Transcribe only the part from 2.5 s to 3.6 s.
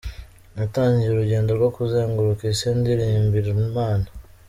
isi ndirimbira